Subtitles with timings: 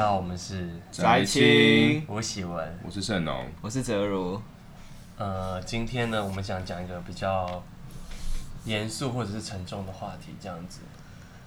[0.00, 4.40] 大家好，我们是宅青，我喜文，我是盛农，我是泽如。
[5.18, 7.62] 呃，今天呢，我们想讲一个比较
[8.64, 10.80] 严肃或者是沉重的话题，这样子。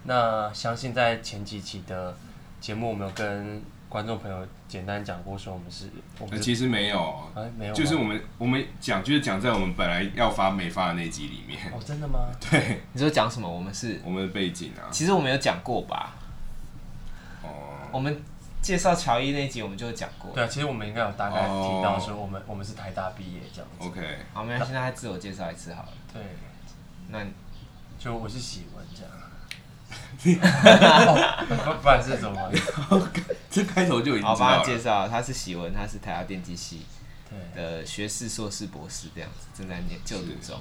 [0.04, 2.16] 那相信在前几期的
[2.62, 3.60] 节目，我们有跟
[3.90, 7.02] 观众朋友简单讲过，说我们是，我们是其实没有，
[7.34, 11.60] 啊、没有，就是我们我们讲就是讲在我们本来要发没发的那集里面。
[11.74, 12.28] 哦，真的吗？
[12.40, 13.52] 对，你说讲什么？
[13.52, 14.86] 我们是我们的背景啊。
[14.92, 16.14] 其实我们有讲过吧？
[17.42, 17.50] 哦，
[17.92, 18.16] 我们。
[18.64, 22.52] 介绍乔伊那集我们就讲过，对啊，其实我们应该有大概提到说我们、oh.
[22.52, 23.88] 我们是台大毕业这样子。
[23.88, 25.90] OK，好，我们现在还自我介绍一次好了。
[26.14, 26.22] 对，
[27.10, 27.20] 那
[28.00, 29.12] 就我是喜文这样。
[30.18, 30.30] 不
[31.84, 32.52] 不然是什么？
[33.52, 36.86] 这开头就已经好，帮他介绍，他是喜文，他是台大电机系
[37.54, 40.58] 的学士、硕士、博士这样子，正在念就读中。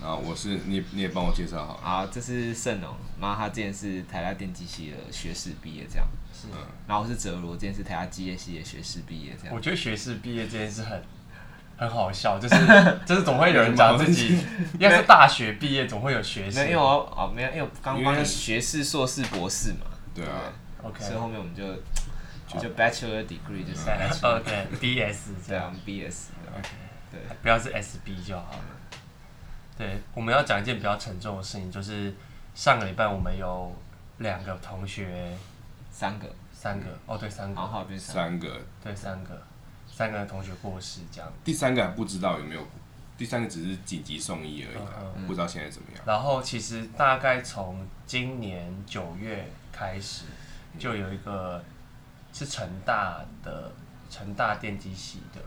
[0.00, 1.74] 啊，我是你，你也帮我介绍好。
[1.74, 6.06] 啊，这是盛龙，然后他之前是台大电机系的学士毕业这样。
[6.32, 6.48] 是。
[6.88, 9.54] 然后我是哲罗，之前是台大机械系的学士毕业这样。
[9.54, 11.02] 我觉得学士毕业这件事很
[11.76, 12.56] 很好笑，就是
[13.06, 14.38] 就是总会有人讲自己
[14.74, 16.60] 应该是大学毕业，总会有学士。
[16.60, 19.86] 因为我哦没有，因为刚刚是学士、硕士、博士嘛。
[20.14, 20.52] 对啊。
[20.82, 21.00] OK。
[21.00, 21.64] 所以后面我们就
[22.58, 23.88] 就 Bachelor Degree 就是
[24.26, 26.30] OK，BS 这样，BS。
[26.58, 26.68] OK。
[27.12, 28.64] 对，不要是 SB 就好了。
[29.76, 32.14] 对，我们要讲一件比较沉重的事情，就是
[32.54, 33.74] 上个礼拜我们有
[34.18, 35.34] 两个同学，
[35.90, 37.60] 三个，三个，哦，对，三个，
[37.98, 39.42] 三个，对，三个，
[39.90, 41.32] 三个同学过世，这样。
[41.42, 42.60] 第三个还不知道有没有，
[43.16, 44.84] 第三个只是紧急送医而已，
[45.16, 46.02] 嗯，不知道现在怎么样。
[46.06, 50.26] 然后其实大概从今年九月开始，
[50.78, 51.64] 就有一个
[52.32, 53.72] 是成大的
[54.10, 55.40] 成大电机系的，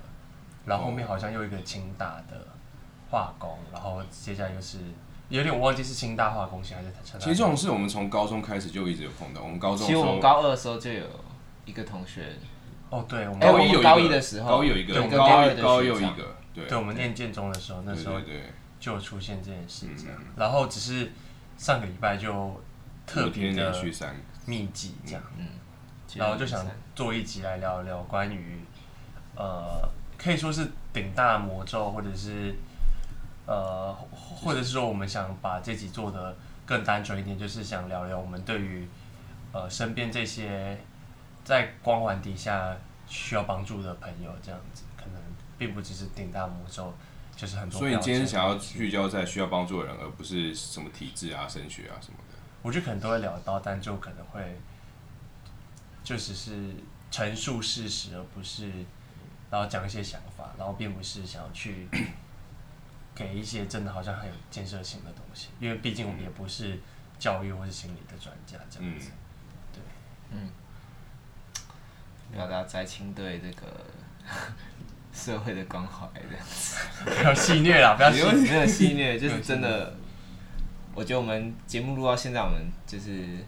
[0.66, 2.48] 然后后面好像又一个清大的。
[3.09, 4.80] 化工，然后接下来又是
[5.30, 7.20] 有点我忘记是清大化工系还是成大。
[7.20, 9.41] 其实这种事我们从高中开始就一直有碰到。
[9.41, 11.06] 我们高中，其实我们高二的时候就有
[11.66, 12.34] 一个同学。
[12.91, 18.22] 哦，对，我们高一有高一的时候，高一有一个，对高二高二有一个，对，对，我们念建中的时候，那时候
[18.80, 20.18] 就有出现这件事这样。
[20.38, 21.12] 然后只是
[21.57, 22.62] 上个礼拜就
[23.07, 23.74] 特别的
[24.46, 25.47] 密集这样，嗯，
[26.13, 26.63] 然后就想
[26.94, 28.59] 做一集来聊一聊关于
[29.35, 32.56] 呃，可以说是顶大魔咒，或者是。
[33.47, 36.35] 呃，或者是说，我们想把这集做的
[36.66, 38.88] 更单纯一点，就是想聊聊我们对于
[39.51, 40.75] 呃身边这些
[41.44, 42.75] 在光环底下
[43.07, 45.22] 需要帮助的朋友，这样子可能
[45.59, 46.91] 并不只是顶大魔咒，
[47.35, 47.78] 就是很多。
[47.78, 52.38] 所以你今天想要聚焦在需要帮助的人，而不是什么体制啊、升学啊什么的。
[52.63, 54.59] 我觉得可能都会聊到，但就可能会
[56.03, 56.73] 就只是
[57.12, 58.72] 陈述事实，而不是
[59.51, 61.88] 然后讲一些想法，然后并不是想要去。
[63.16, 66.78] 给一些真的好像很有建设性的东西，因为毕竟我们也不是
[67.18, 69.09] 教育或是心理的专家，这样子。
[69.72, 69.81] 对，
[70.31, 70.50] 嗯，
[72.34, 73.86] 表达宅青对这个
[75.14, 76.78] 社会的关怀，这样子。
[77.06, 79.96] 不要戏虐啦， 不要戏谑，没有戏虐，就是真的。
[80.94, 83.40] 我觉得我们节目录到现在，我们就是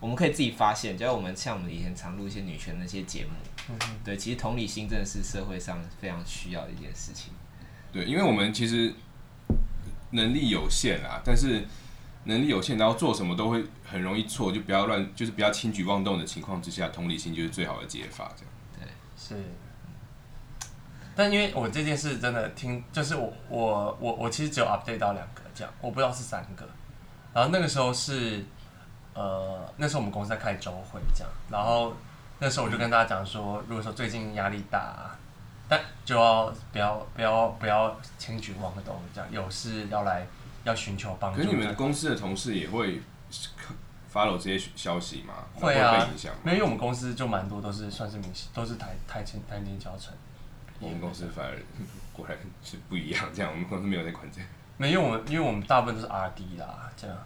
[0.00, 3.30] 我们可以自己发现，就像我们像我们以前常录一些女权那些节目，
[3.70, 7.32] 嗯，对，其实同理心真的是社会上非常需要的一件事情。
[7.90, 8.94] 对，因为我们其实。
[10.14, 11.66] 能力有限啊，但是
[12.24, 18.30] 能力有限，然后做什么都会很容易错，就不要乱，就是不要轻举妄动的情况之下，同理心就是最好的解法。
[18.36, 19.44] 这样对，是。
[21.16, 26.66] 但因为我这件事真的听，就是我我我我其实只有 update 到两个这样，我不知道是三个。
[27.32, 28.44] 然后那个时候是
[29.14, 31.92] 呃，那时候我们公司在开周会这样，然后
[32.38, 35.18] 那时候我就跟大家讲说，如果说最近压力大啊。
[35.74, 40.26] 但就要不要不要不要轻举妄动，这样有事要来
[40.64, 41.38] 要寻求帮助。
[41.38, 43.00] 可是你们公司的同事也会
[44.12, 45.34] follow 这些消息吗？
[45.54, 46.32] 会啊，会被影响。
[46.42, 50.14] 没有，因为我们公司就蛮多都是算是明星，都是台台前台前交成。
[50.80, 51.58] 我们公司反而
[52.12, 54.46] 果然是不一样，这样我们公司没有在管这个。
[54.76, 57.16] 没有，因为我们因为我们大部分都是 RD 啦，这样。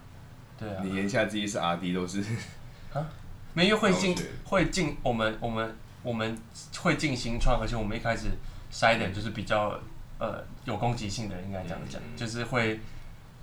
[0.57, 0.81] 对啊。
[0.83, 2.21] 你言下之意是 RD 都是？
[2.93, 3.05] 啊？
[3.53, 4.15] 没有会进
[4.45, 5.75] 会进我们我们。
[6.01, 6.41] 我们
[6.77, 8.29] 会进新创，而且我们一开始
[8.71, 9.79] 筛点就是比较
[10.19, 12.79] 呃有攻击性的人，应该这样讲，嗯、就是会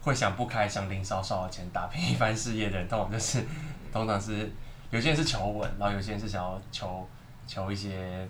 [0.00, 3.44] 会想不开，想领少少的钱打拼一番事业的人，通常就是
[3.92, 4.50] 通常是
[4.90, 7.08] 有些人是求稳，然后有些人是想要求
[7.46, 8.28] 求一些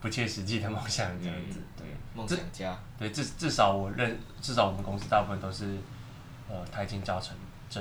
[0.00, 5.78] 不切实际的梦想这样子，对，梦想家，对，至至少我认，至少我们公司大部分都是
[6.48, 7.36] 呃台清交成
[7.70, 7.80] 这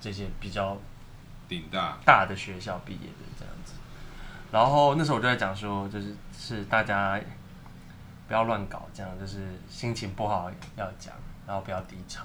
[0.00, 0.76] 这些比较
[1.48, 1.98] 顶大。
[2.04, 3.74] 大的学校毕业的这样子。
[4.50, 7.20] 然后那时候我就在讲说，就是是大家
[8.30, 11.12] 不要乱搞，这样就是心情不好要讲，
[11.48, 12.24] 然后不要低潮，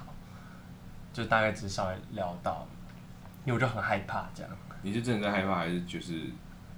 [1.12, 2.64] 就大概只是稍微聊到，
[3.44, 4.52] 因为我就很害怕这样。
[4.82, 6.12] 你是真的在害怕，还是就是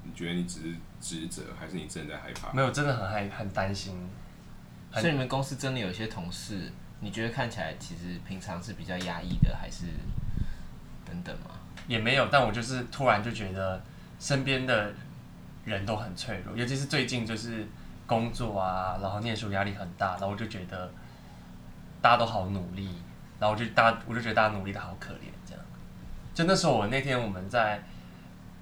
[0.03, 2.51] 你觉得你只是职责，还是你真的在害怕？
[2.55, 4.09] 没有，真的很害很担心。
[4.95, 9.85] 所以你们公司真的有些同事，你觉得看起来其实平常是比较压抑的，还是
[11.05, 11.51] 等等吗？
[11.87, 13.85] 也没有，但我就是突然就觉得
[14.19, 14.95] 身边的
[15.67, 17.69] 人都很脆弱，尤其是最近就是
[18.09, 20.91] 工作啊，然后念书压力很大，然后我就觉得
[22.03, 22.89] 大家都好努力，
[23.39, 25.65] 然后我就大我就觉得大家努力的好可怜，这样。
[26.35, 27.81] 就那时候我那天我们在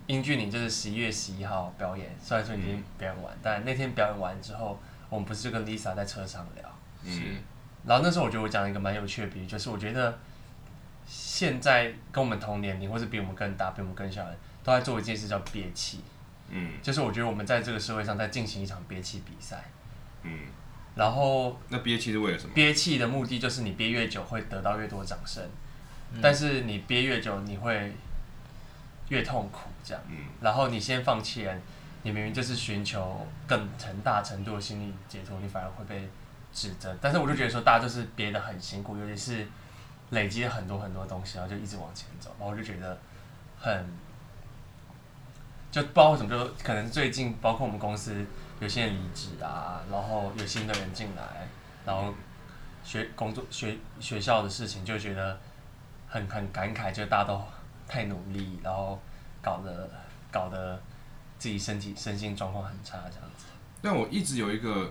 [0.06, 4.78] 英俊岭，就是十一月十一号表演，虽然说已经表演完，嗯、但那天表演完之后。
[5.08, 6.68] 我们不是就跟 Lisa 在车上聊，
[7.04, 7.36] 嗯，
[7.86, 10.18] 然后那时候我觉得我讲了一个蛮有趣的比喻，就是我觉得
[11.06, 16.00] 现在跟我们同年龄或者比我们更大、比我们更小的人都在做一件事叫憋气，
[16.50, 19.64] 嗯，就是我觉得我们在这个社会上在进行一场憋气比赛，
[20.22, 20.32] 嗯，
[20.94, 22.52] 然后那憋气是为了什么？
[22.54, 25.42] 憋气的目的就是你憋越久会得到越多掌声，
[26.12, 27.92] 嗯，但是你憋越久你会
[29.08, 31.60] 越痛苦，这样，嗯，然后你先放弃人。
[32.02, 36.08] 你明明就是寻求更很大程度的心理解脱，你反而会被
[36.52, 36.96] 指责。
[37.00, 39.44] 但是我就觉得说，大家就是憋得很辛苦，尤其是
[40.10, 42.30] 累积了很多很多东西，然后就一直往前走。
[42.38, 42.96] 然后我就觉得
[43.58, 43.84] 很，
[45.76, 48.24] 就不知道为什么，就可能最近包括我们公司
[48.60, 51.46] 有些人离职啊，然后有新的人进来，
[51.84, 52.14] 然后
[52.82, 55.38] 学工作学学校的事情，就觉得
[56.08, 57.44] 很很感慨，就大家都
[57.86, 58.98] 太努力，然后
[59.42, 59.90] 搞得
[60.30, 60.80] 搞得。
[61.38, 63.44] 自己身体身心状况很差，这样子。
[63.82, 64.90] 但我一直有一个，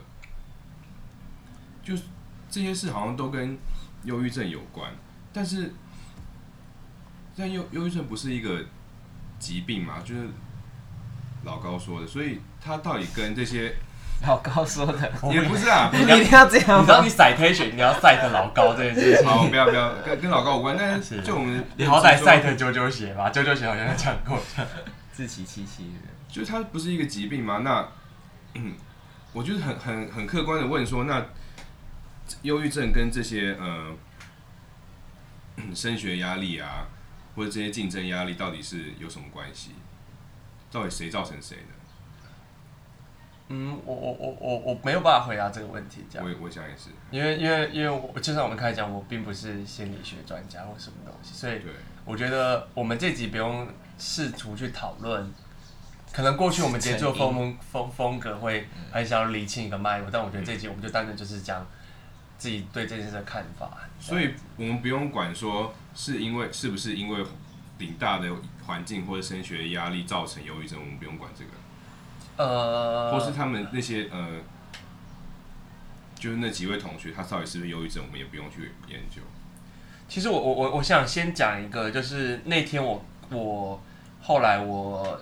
[1.81, 2.03] 就是
[2.51, 3.57] 这些事好像都跟
[4.03, 4.93] 忧郁症有关，
[5.33, 5.73] 但是，
[7.35, 8.63] 但忧忧郁症不是一个
[9.39, 10.01] 疾病嘛？
[10.01, 10.29] 就是
[11.45, 13.75] 老高说的，所以他到底跟这些
[14.25, 15.89] 老高说的也不是啊？
[15.93, 16.81] 你一定要这样？
[16.81, 19.25] 你知道你 citation 你要 cite 老高这件事情？
[19.29, 24.41] 好，不要不要跟跟老高无关，但是 就我们你好歹 cite 啾啾鞋吧，九九鞋好像讲过，
[25.11, 26.09] 自欺欺欺的。
[26.27, 27.59] 就是它不是一个疾病吗？
[27.63, 27.87] 那，
[28.55, 28.73] 嗯，
[29.31, 31.25] 我就是很很很客观的问说，那
[32.41, 33.93] 忧郁症跟这些呃
[35.75, 36.87] 升学压力啊，
[37.35, 39.71] 或者这些竞争压力到底是有什么关系？
[40.75, 41.63] 到底谁造成谁的？
[43.47, 46.27] 嗯，我我我我我没有办法回答这个问题，这样。
[46.27, 51.61] 我我想也是，因为因为因为我就像我们开始讲，我并不是心理学专家或什么东西，所以
[52.03, 53.67] 我觉得我们这集不用
[53.97, 55.31] 试图去讨论。
[56.11, 61.65] 可能过去我们节奏风风风风格会很想要理清一个脉络，但我觉得这集我们就单纯就是讲
[62.37, 63.77] 自己对这件事的看法。
[63.99, 67.23] 所以我们不用管说是因为是不是因为
[67.77, 68.29] 顶大的
[68.65, 71.51] 环境或者升学压力造成忧郁症，我们不用管这个。
[72.37, 74.27] 呃，或是他们那些呃，
[76.15, 79.21] 就是那几位同学他到底是不是忧郁症，我们也不用去研究。
[80.07, 83.81] 其实我我我我想先讲一个，就是那天我我
[84.21, 85.21] 后来我。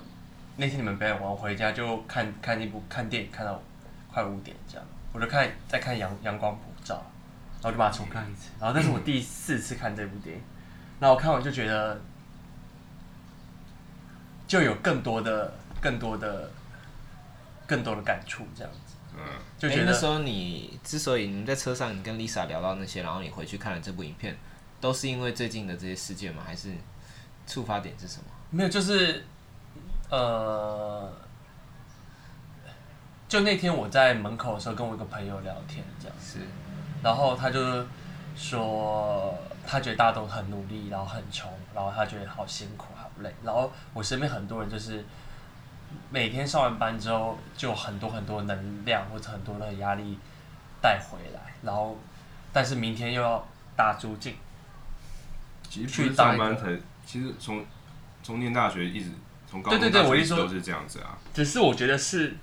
[0.56, 3.60] 那天你们表演完，我回家就看看一部看电影，看到
[4.08, 7.04] 快五点这样，我就看在看阳阳光普照，
[7.60, 10.42] 然后就把它重看一次，然后那是我第四次看这部电影，
[11.00, 12.00] 然后我看完就觉得，
[14.54, 15.52] 就有更多的、
[15.82, 16.52] 更多的、
[17.66, 18.94] 更多的感触这样子。
[19.16, 19.20] 嗯，
[19.58, 24.38] 就觉得、欸、那时候你之所以你在车上，你跟 Lisa 聊到那些，然后你回去看了这部影片，
[24.80, 26.44] 都是因为最近的这些事件吗？
[26.46, 26.72] 还是
[27.48, 28.26] 触发点是什么？
[28.52, 29.26] 没有，就是。
[30.12, 31.12] 呃，
[33.28, 36.38] 就那天我在门口的时候，跟我一个朋友聊天，这样是，
[37.02, 37.84] 然后他就
[38.36, 39.36] 说
[39.66, 43.34] 他觉得大家都很努力，然后很穷，然后他觉得好辛苦，好累。
[43.44, 45.04] 然后我身边很多人就是
[46.10, 50.18] 每天上完班之后，就很多很多能量或者很多的压力
[50.82, 51.98] 带回来，然后
[52.52, 54.36] 但是明天又要大出镜，
[55.70, 57.66] 其实去上班才，其实从
[58.22, 59.10] 从念大学一直。
[59.70, 61.16] 对对对，我一说都是这样子啊。
[61.32, 62.36] 只是我觉得是，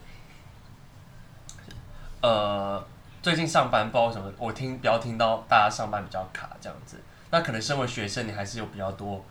[2.22, 2.86] 呃，
[3.20, 7.00] 最近上班不知道什么，我听比较听到大家上班比较卡这样子。
[7.32, 9.24] 那可能身为学生，你还是有比较多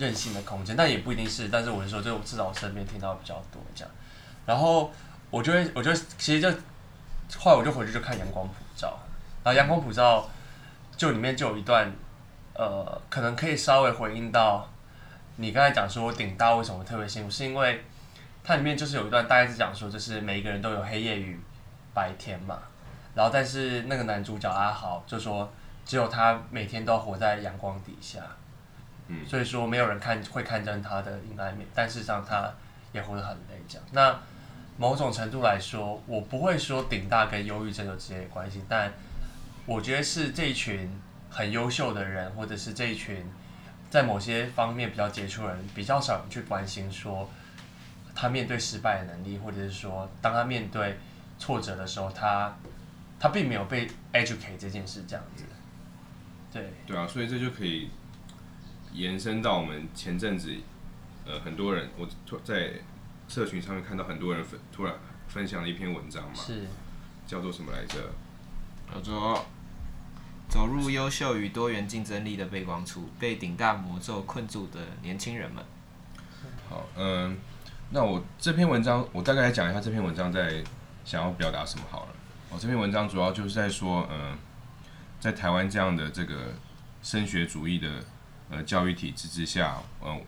[0.00, 1.48] 任性的空间，但也不一定是。
[1.48, 3.94] 但是我是说，就至少我身边听到比较多这样。
[4.46, 4.90] 然后
[5.30, 6.50] 我就会，我就其实就
[7.38, 8.88] 后来我就回去就看《阳光普照》，
[9.44, 10.28] 然后《阳光普照》
[10.98, 11.92] 就里面就有一段，
[12.54, 14.68] 呃，可能可以稍微回应到。
[15.36, 17.84] 你刚才讲说我顶大为什么特别幸福，是因为
[18.42, 21.40] 它里面就是有一段大概是讲说，就是每一个人都有黑夜与
[21.94, 22.58] 白天嘛。
[23.14, 25.50] 然后但是那个男主角阿豪就说，
[25.86, 28.20] 只有他每天都活在阳光底下，
[29.10, 32.52] 嗯，所以说没有人看会看见他的阴暗面，但事实上他
[32.92, 33.60] 也活得很累。
[33.68, 34.18] 这样，那
[34.76, 38.92] 某种程度来说，我不会说顶大跟忧郁症有直接关系，但
[39.66, 40.90] 我觉得是这一群
[41.28, 43.24] 很优秀的人，或者是这一群。
[43.90, 47.28] 在某些方面比较杰出的人，比较少人去关心说，
[48.14, 50.96] 他面对失败的能力，或者是说当他面对
[51.40, 52.56] 挫折的时候，他
[53.18, 55.42] 他并没有被 educate 这件事这样子。
[56.52, 57.90] 对对啊，所以这就可以
[58.92, 60.54] 延伸到我们前阵子，
[61.26, 62.08] 呃，很多人我
[62.44, 62.72] 在
[63.28, 64.94] 社群上面看到很多人分突然
[65.28, 66.66] 分享了一篇文章嘛，是
[67.26, 67.96] 叫做什么来着？
[68.92, 69.46] 叫做
[70.48, 75.64] 走入优秀与多元竞争力的背光处，被顶大魔咒困住的年轻人们。
[76.68, 77.38] 好，嗯，
[77.90, 80.62] 那我这篇文章我大概来讲一下这篇文章在
[81.04, 82.12] 想要表达什么好了。
[82.50, 84.36] 我这篇文章主要就是在说，嗯。
[85.20, 86.34] 在台湾这样的这个
[87.02, 88.02] 升学主义的
[88.50, 90.20] 呃教育体制之下，嗯、呃，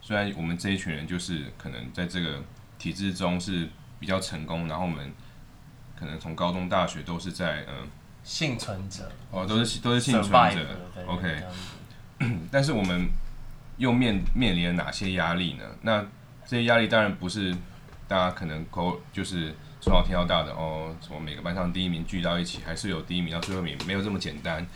[0.00, 2.42] 虽然我们这一群人就是可能在这个
[2.78, 5.12] 体制中是比较成功，然后我们
[5.98, 7.86] 可能从高中、大学都是在嗯、呃、
[8.24, 10.66] 幸存者哦，都是都是幸存者
[11.06, 11.42] ，OK，
[12.50, 13.08] 但是我们
[13.76, 15.64] 又面面临了哪些压力呢？
[15.82, 16.00] 那
[16.46, 17.54] 这些压力当然不是
[18.06, 19.54] 大家可能口就是。
[19.80, 24.66] 从小听到大的哦，从每个班上第一名聚到一起，还是有第一名到最后一名，没有这么简单。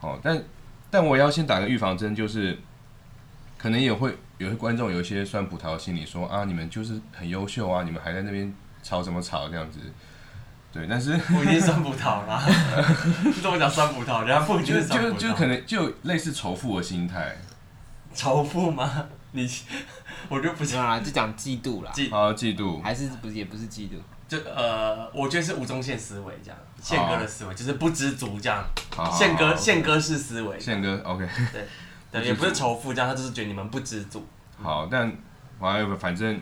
[0.00, 0.42] 哦，但
[0.92, 2.58] 但我要先打个预防针，就是
[3.56, 9.78] 可能也会有些观众有一些酸葡萄心理，说啊，你们就是很优秀啊，你们还在那边吵什么吵这样子？
[10.70, 12.44] 对，但是 我已经酸葡萄啦，
[13.24, 14.26] 你怎么讲酸葡萄？
[14.26, 15.12] 人家不一定是酸葡萄。
[15.18, 17.38] 就就可能就类似仇富的心态。
[18.14, 19.06] 仇富吗？
[19.32, 19.50] 你
[20.28, 21.90] 我觉得不是啊，就讲嫉妒啦。
[22.10, 23.92] 啊，嫉妒还是不是也不是嫉妒。
[24.32, 28.64] 就呃，我觉得是吴宗宪思维这样，宪哥的思维就是不知足这样，
[29.12, 31.68] 宪哥宪哥式思维，宪哥 OK，对，
[32.10, 34.26] 对，也不是仇富这样，他就是觉得你们不知足。
[34.56, 35.14] 好，但
[35.60, 36.40] 还有个反正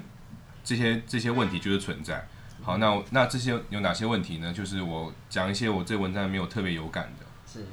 [0.63, 2.25] 这些这些问题就是存在。
[2.63, 4.53] 好，那那这些有哪些问题呢？
[4.53, 7.67] 就是我讲一些我这文章没有特别有感的，是，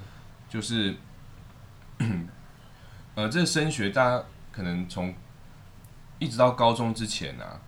[0.50, 0.96] 就是
[3.14, 5.14] 呃，这个升学大家可能从
[6.18, 7.62] 一直到高中之前啊。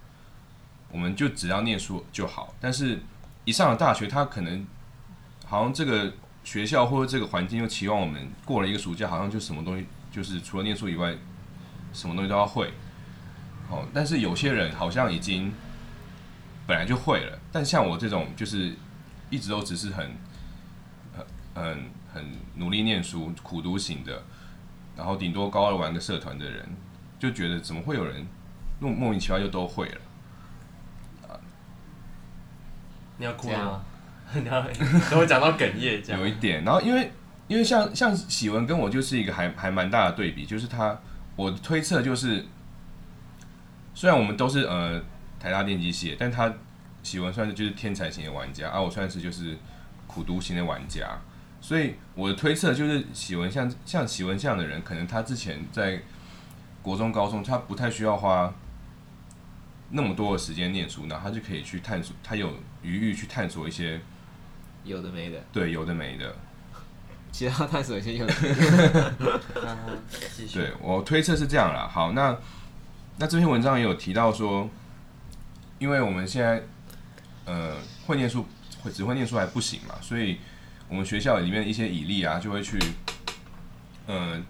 [0.92, 3.00] 我们就只要念书就好，但是
[3.46, 4.66] 一上了大学，他可能
[5.46, 11.16] 好像这个学校或者这个环境又期望我们过了一个暑假，好像就什么东西就是除了念书以外，
[11.94, 12.74] 什么东西都要会。
[13.70, 15.54] 哦，但是有些人好像已经
[16.66, 18.74] 本来就会了，但像我这种就是
[19.30, 20.12] 一直都只是很
[21.16, 24.24] 很很很努力念书、苦读型的，
[24.98, 26.68] 然后顶多高二玩个社团的人，
[27.20, 28.26] 就觉得怎么会有人
[28.80, 30.02] 莫莫名其妙就都会了？
[33.20, 33.82] 你要哭吗？
[34.34, 34.62] 你要
[35.12, 36.20] 等会讲到哽咽这样。
[36.20, 37.12] 有一点，然后因为
[37.48, 40.98] 因为像像喜文跟我就是一个还还蛮大的对比，就是他
[41.36, 42.46] 我推测就是，
[43.94, 45.02] 虽然我们都是呃
[45.40, 46.52] 台大电机系，但他
[47.04, 49.58] 喜文算是就是天才型的玩家，而、啊、我算是就是
[50.08, 51.20] 苦读型的玩家，
[51.60, 56.02] 所以我的推测就是喜文像像喜文这样的人，可能他之前在
[56.82, 58.54] 国中、高中，他不太需要花。
[59.92, 64.00] 那么多的时间念书，那他就可以去探索，他有余裕去探索一些
[64.84, 65.44] 有的没的。
[65.52, 66.36] 对，有的没的。
[67.32, 69.42] 其他探索一些有的没的。
[70.54, 71.90] 对，我推测是这样啦。
[71.92, 72.38] 好，那
[73.18, 74.70] 那这篇文章也有提到说，
[75.80, 76.64] 因为我们现在
[77.46, 78.46] 呃会念书，
[78.82, 80.38] 会只会念书还不行嘛，所以
[80.88, 82.78] 我们学校里面一些以力啊，就会去
[84.08, 84.42] 呃。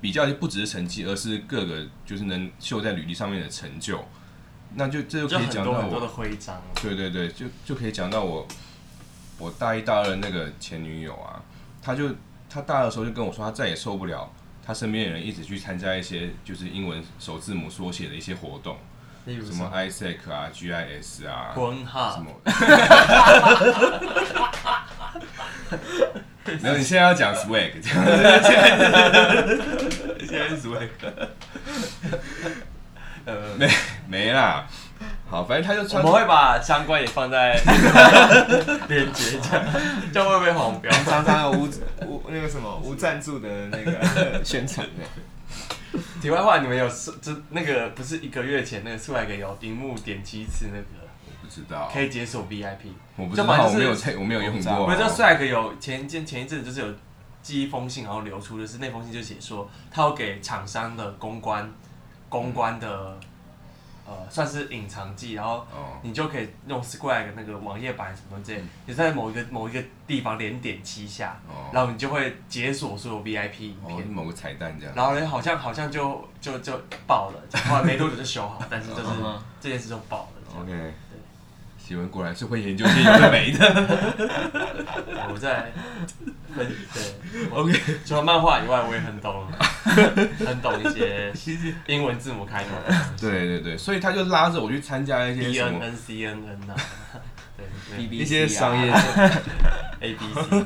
[0.00, 4.06] 比较就不只是成绩，而是各个就是能秀在履历上面的成就，
[4.76, 6.60] 那就这就可以讲到我很多的徽章。
[6.82, 8.46] 对对对，就就可以讲到我，
[9.38, 11.42] 我大一大二的那个前女友啊，
[11.82, 12.10] 她就
[12.48, 14.30] 她大二的时候就跟我说，她再也受不了
[14.66, 18.76] 她身边的人一直去参加一些就是英文首字母缩写的一些活动，
[19.26, 22.30] 例如什么 ISEC 啊、GIS 啊，什么。
[26.60, 27.94] 没有，你现在要讲 swag， 现
[30.38, 31.10] 在是 swag，呃，
[33.58, 33.68] 没
[34.06, 34.66] 没啦，
[35.28, 36.02] 好，反正他就穿。
[36.02, 37.54] 我们会把相关也放在
[38.88, 39.66] 链接，这样
[40.12, 40.90] 这样会不会黄标？
[41.04, 41.68] 常常有无
[42.06, 46.00] 无那个什么无赞助的那个 宣传的。
[46.20, 46.88] 题外话，你们有
[47.22, 50.84] 这那个不是一个月前那个 swag 有荧幕点击次那个？
[51.26, 52.76] 我不知道可以解锁 VIP，
[53.16, 54.86] 我不知道，我没有我没有用过。
[54.86, 56.86] 不是，就 Swag 有前前前一阵就是有
[57.42, 61.70] 寄一封信，然后流出的是那封信就写说，他要给厂商的公关
[62.34, 63.16] 公关的、
[64.08, 65.64] 嗯、呃算是隐藏技，然后
[66.02, 74.92] 你就可以用 Square 那个网页版什么这，你在某一个某一个地方连点七下，哦、然后你就会解锁所有 VIP 影片，哦、某个彩蛋这样。
[74.96, 76.72] 然后呢，好像好像就就就
[77.06, 79.10] 爆了，后来没多久就修好，但是就是
[79.60, 80.60] 这件事就爆了。
[80.60, 80.92] OK。
[81.86, 83.58] 喜文果然是会研究些有的没的。
[85.30, 85.70] 我在
[86.56, 86.66] 对
[87.50, 87.78] ，OK。
[88.06, 89.44] 除了漫画以外，我也很懂，
[90.46, 91.30] 很懂一些
[91.86, 92.96] 英文字母开头的。
[93.20, 96.76] 对对对，所以他就拉着我去参加一些 B N N C N N 啊，
[97.58, 98.90] 对，一些商业
[100.00, 100.64] A B C。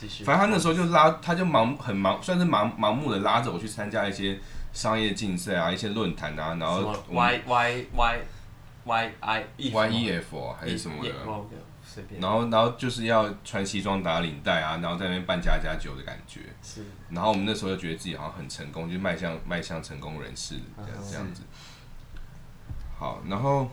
[0.00, 0.24] 继续。
[0.24, 4.38] 反正他那时候就拉，他就盲很盲，算是盲盲目的拉着我去参加一些
[4.72, 8.18] 商业竞赛啊，一些论坛啊，然后 Y Y Y
[8.84, 11.10] Y I Y E F 还是什么的。
[12.18, 16.40] 然后，然后就是要穿西装打领带啊，然后在那边办家家酒的感觉。
[16.62, 16.84] 是。
[17.10, 21.42] 然后我们那时候就觉得自己好像很成功，就迈向迈向成功人士这样这样子。
[22.98, 23.70] 好，然后，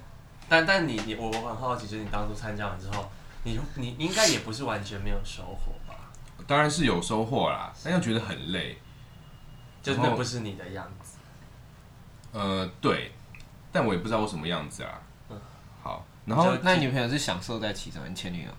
[0.49, 3.09] 但但你你我我很好奇，就是你当初参加完之后，
[3.43, 6.11] 你你应该也不是完全没有收获吧？
[6.45, 8.77] 当然是有收获啦，但又觉得很累，
[9.81, 11.17] 就那不是你的样子。
[12.33, 13.11] 呃，对，
[13.71, 15.01] 但我也不知道我什么样子啊。
[15.29, 15.37] 嗯
[15.81, 16.05] 好。
[16.25, 18.51] 然后，那女朋友是享受在其中，你前女友？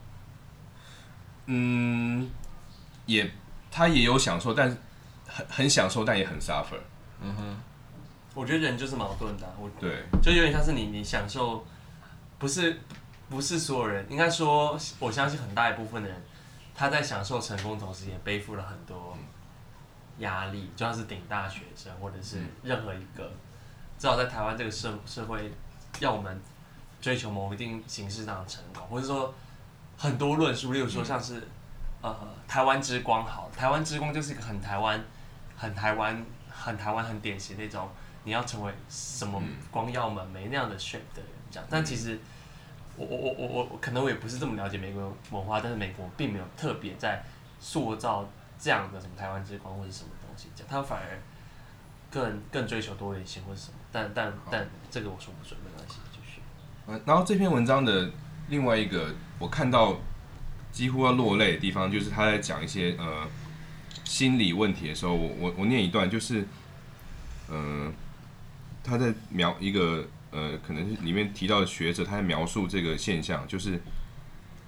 [1.47, 2.29] 嗯，
[3.07, 3.31] 也，
[3.71, 4.77] 她也有享受，但
[5.27, 6.79] 很很享受，但也很 suffer。
[7.21, 7.57] 嗯哼，
[8.35, 11.65] 我觉得人就是矛盾的，我对，就有点像是你，你享受，
[12.39, 12.81] 不是
[13.31, 16.21] 不是所有人，应该说，我相信很大一部分的人，
[16.75, 19.17] 他在享受成功同时，也背负了很多
[20.19, 23.33] 压力，就像是顶大学生，或者是任何一个，
[24.03, 25.53] 至少在台湾这个社社会，
[26.01, 26.43] 要我们。
[27.01, 29.35] 追求某一定形式上的成功，或者说
[29.99, 31.41] 很多论述，例如说像是、
[32.01, 35.05] 嗯、呃台湾之光好，台湾之光就是一个很台湾、
[35.57, 37.89] 很台湾、很台湾很典型那种，
[38.23, 41.67] 你要成为什么光耀门楣那样的 shape 的人这样。
[41.69, 42.17] 但其实
[42.97, 47.21] 我我我我我可能我也不是这么了解美国文化，但是美国并没有特别在
[47.59, 48.25] 塑造
[48.61, 51.19] 这样的什么台湾之光或者什么东西这样，他反而
[52.09, 53.75] 更更追求多元性或者什么。
[53.93, 55.97] 但但但这个我说不准，没关系。
[57.07, 58.11] 然后这篇文章的
[58.49, 59.97] 另外一个我看到
[60.73, 63.27] 几乎要落泪的地方，就是他在讲一些呃
[64.05, 66.45] 心理问题的时候，我我我念一段，就是
[67.49, 67.91] 呃
[68.83, 73.81] 他在描一个呃可能是里面提到的学者，他在描述这个现象，就是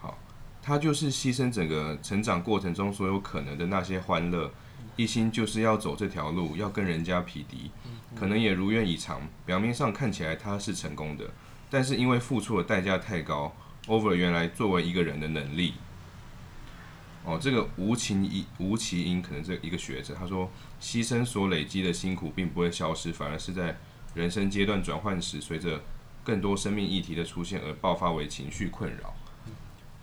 [0.00, 0.16] 好，
[0.62, 4.50] 他就是牺牲整个成长过程中所有可能的那些欢乐，
[4.96, 7.70] 一心就是要走这条路，要跟人家匹敌，
[8.14, 11.24] 可能也如愿以偿，表面上看起来他是成功的。
[11.70, 13.52] 但是因为付出的代价太高
[13.86, 15.74] ，over 原来作为一个人的能力。
[17.24, 23.76] 哦，这个吴琴一吴其英可能这一个学者，他说，牺牲所累积的辛苦并不会消失，反而是在
[24.14, 25.82] 人生阶段转换时，随着
[26.22, 29.14] 更多生命议题的出现而爆发为情绪困扰。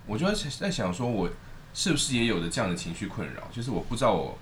[0.08, 1.30] 我就在想说，我
[1.76, 3.48] 是不是也有着这样的情绪困扰？
[3.54, 4.36] 就是我不知道我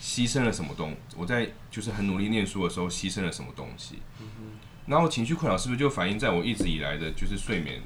[0.00, 3.98] 牺牲了什么东，我在就是很努力念书的时候牺牲了什么东西。
[4.86, 7.80] 然后情绪困扰是不是就反映在我一直以来的就是睡眠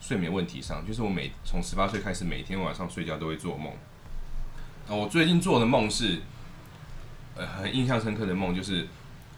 [0.00, 0.86] 睡眠问题上？
[0.86, 3.72] 就是我每从十八岁开始，每天晚上睡觉都会做梦。
[4.88, 6.22] 啊，我最近做的梦是，
[7.34, 8.86] 呃，很印象深刻的梦，就是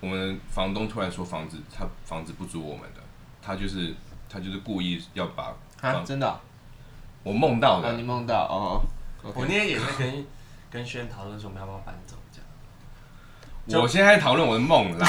[0.00, 3.00] 我们房东突然说房子他房子不租我们的，
[3.42, 3.94] 他就是
[4.28, 6.40] 他就是故意要把啊，真的、啊，
[7.24, 8.84] 我梦到的，啊、你梦到哦
[9.24, 9.32] ，okay.
[9.34, 10.26] 我那天也在跟
[10.70, 12.16] 跟轩讨论说我们要不要搬走。
[13.66, 15.06] 这样我现在讨论我的梦啦，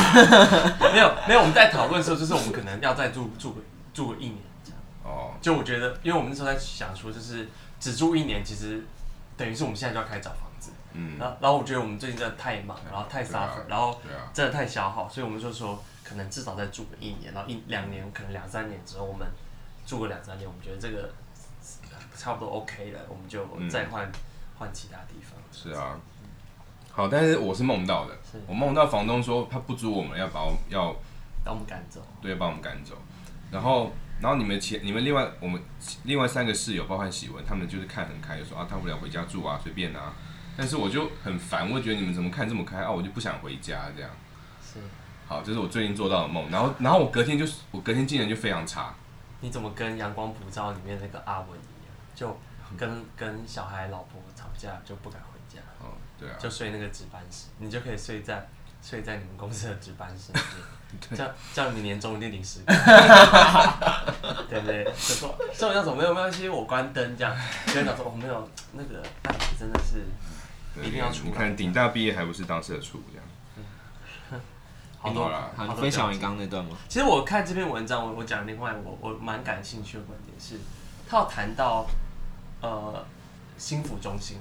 [0.93, 3.61] 没有没有，我们在讨论的时候，就是我们可能要再住住个
[3.93, 4.79] 住个一年这样。
[5.03, 5.33] 哦。
[5.41, 7.47] 就我觉得，因为我们那时候在想说，就是
[7.79, 8.83] 只住一年，其实
[9.37, 10.71] 等于是我们现在就要开始找房子。
[10.93, 11.17] 嗯。
[11.17, 13.99] 然后然后我觉得我们最近真的太忙，然后太 suffer，、啊、然后
[14.33, 19.25] 真的太消耗，所以我们就说可能至少再住个一年，然后一两年，可能两三年之后，我们
[19.87, 21.09] 住个两三年，我们觉得这个
[22.15, 24.11] 差不多 OK 了，我们就再换
[24.61, 25.39] 换、嗯、其他地方。
[25.51, 25.97] 是啊。
[26.93, 30.93] 好，但是我是梦到的，我梦到房东说他不租我们，要把我要
[31.43, 32.95] 把我们赶走，对，把我们赶走。
[33.49, 35.61] 然后，然后你们前你们另外我们
[36.03, 40.13] 另外三个室友，包括喜文，他们就是看很开，就说啊，大不了回家住啊，随便啊。
[40.57, 42.91] 但是我就很烦，我觉得你们怎么看这么开啊？
[42.91, 44.11] 我就不想回家这样。
[44.61, 44.79] 是。
[45.25, 46.51] 好，这是我最近做到的梦。
[46.51, 48.93] 然后，然后我隔天就是我隔天精神就非常差。
[49.39, 52.37] 你怎么跟《阳光普照》里面那个阿文一样，就
[52.77, 54.21] 跟跟小孩老婆
[54.67, 55.59] 吵架就不敢回家。
[55.79, 55.93] 哦。
[56.19, 58.47] 对啊，就睡那个值班室，你就可以睡在
[58.83, 60.39] 睡在你们公司的值班室里
[61.09, 62.73] 面， 叫叫你年终一定领十个，
[64.47, 64.83] 对不对？
[64.85, 67.35] 就说这种要走没有没关系，我关灯这样。
[67.65, 69.01] 所以他说哦没有那个
[69.57, 70.05] 真的是
[70.87, 71.25] 一定要出。
[71.25, 73.27] 你看顶大毕业还不是当社畜这样。
[74.99, 76.77] 好多了，好，你分享完刚刚那段吗？
[76.87, 80.59] 其实我看这篇文章，我我讲另外我我蛮感兴趣的观点是，
[81.09, 81.87] 他要谈到
[82.61, 83.03] 呃
[83.57, 84.37] 心腹中心。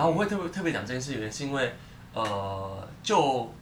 [0.00, 1.74] 然后我会特别特别讲这件事，原因是因为，
[2.14, 3.52] 呃，就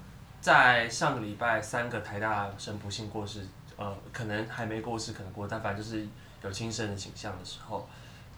[0.40, 3.44] 在上个礼拜，三个台大生不幸过世，
[3.76, 6.06] 呃，可能还没过世，可能过，但反正就是
[6.44, 7.88] 有轻生的倾向的时候，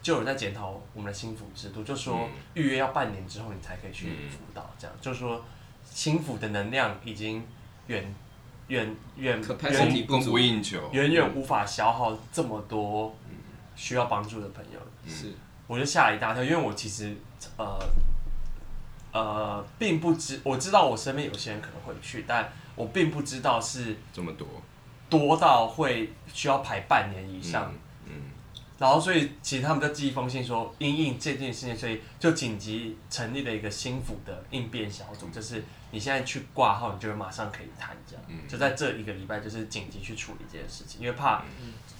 [0.01, 5.45] 就有人在检讨我们的心辅制度，就说预约要半年之后你才可以去辅导，这样、嗯、就是说
[5.85, 7.45] 心辅的能量已经
[7.85, 8.15] 远
[8.69, 13.15] 远远远供不应求，远远无法消耗这么多
[13.75, 14.79] 需要帮助的朋友。
[15.07, 15.33] 是、嗯，
[15.71, 17.15] 我就吓了一大跳，因为我其实
[17.55, 17.79] 呃
[19.13, 24.45] 呃并不知我知道我身边有些人可能会去，但我并不知道是这么多
[25.09, 27.71] 多到会需要排半年以上。
[28.05, 28.31] 嗯
[28.77, 41.43] 然后，所以其实他们就寄一封信说，因应这件事情，所以就紧急成立了一个新府的应变小组，就是你现在去挂号，你就会马上可以谈，这样，就在这一个礼拜，就是紧急去处理这件事情，因为怕，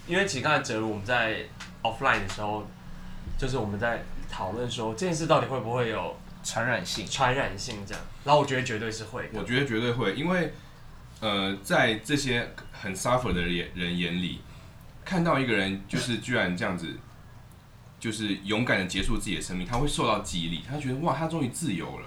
[0.08, 1.46] 因为其实刚才哲如我们在
[1.84, 2.66] offline 的时候，
[3.42, 10.54] 就是我们在讨论说这件事到底会不会有传染性，传染性这样，然后我觉得绝对是会，我觉得绝对会，因为
[11.22, 14.42] 呃，在这些很 suffer 的人人眼里。
[15.04, 16.88] 看到一个人就是居然这样子，
[18.00, 22.06] 就是勇敢的结束自己的生命，他会受到激励，他觉得哇，他终于自由了，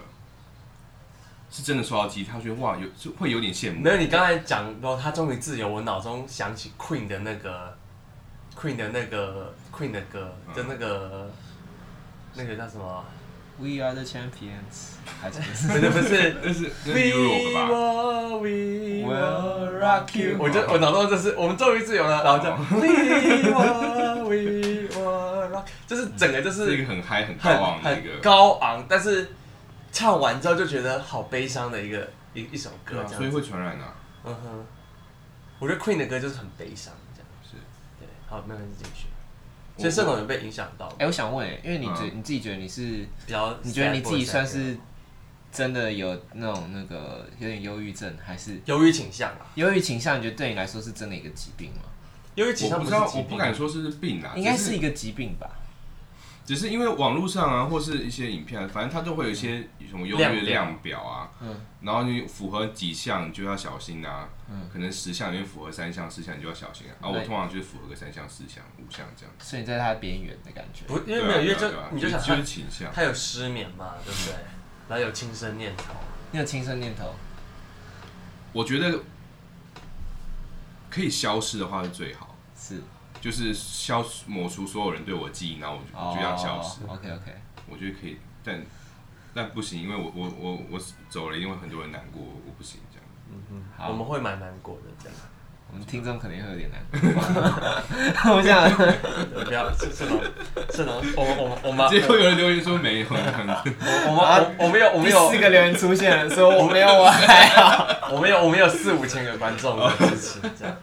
[1.50, 3.80] 是真的受到激励，他觉得哇，有就会有点羡慕。
[3.80, 7.76] 没有，你刚才讲到他终于自由，我脑中想起 Queen 的那个
[8.56, 11.30] Queen 的那个 Queen 的歌跟那个、嗯、
[12.34, 13.04] 那个叫什么
[13.58, 15.90] ？We are the champions，还是不是？
[15.90, 20.36] 不是那是 We will we will rock you。
[20.38, 22.88] 我就我脑中就是我们终于自由了，然后就 We
[23.50, 28.18] will we will rock，就是整个就是是一个很嗨很高昂的一个。
[28.20, 29.28] 高昂，但是
[29.92, 33.94] 唱完之后就觉得好悲伤的一个一一首歌，所以会传染啊。
[34.24, 34.64] 嗯哼，
[35.58, 37.28] 我觉得 Queen 的歌就是很悲伤，这样。
[37.42, 37.56] 是。
[38.00, 38.08] 对。
[38.28, 39.06] 好，慢慢继续。
[39.76, 40.86] 其实社恐有被影响到。
[40.92, 44.76] 哎、欸，我想问，因为你觉你自己觉得你是比较，你觉得你自己算是
[45.52, 49.46] 真的有那种那个有点忧郁症，还是忧郁倾向啊？
[49.56, 51.82] 忧郁倾向，你觉得对你来说是真的一个疾病吗？
[52.36, 55.50] 忧郁倾向不是，我不敢说是病啊，应该是一个疾病吧。
[56.44, 74.34] 只是因为网络上啊，或是一些影片，反正它都会有一些什么优越量表啊，嗯，然后你符合几项就要小心啊，嗯，可能十项里面符合三项四项你就要小心啊，啊，我通常就是符合个三项四项五项这样，所以你在它边缘的感觉，不，因为没有，因为就你就想就是倾向，他有失眠嘛，对不对？
[74.86, 75.94] 然后有轻生念头，
[76.30, 77.14] 你有轻生念头，
[78.52, 79.00] 我觉得
[80.90, 82.23] 可以消失的话是最好，是。
[83.24, 86.80] 就是消抹除所有人对我的记忆，然后我就这样消失。
[86.86, 87.34] OK OK，
[87.70, 88.62] 我觉得可以，但
[89.32, 93.04] 但不行，因为我我我我走了，因为很多人难过，我不行这样。
[93.30, 95.18] 嗯哼，好，我们会蛮难过的这样。
[95.72, 97.00] 我们听众肯定会有点难过。
[98.36, 98.70] 我想，
[99.46, 100.20] 不要，是是吗？
[100.70, 100.92] 是吗？
[101.16, 110.76] 我我我们 结果有人留言说没有， 我们我我们有我们有四个留言出现了，说我没有我还好，我们有我们有四五千个观众支持这样。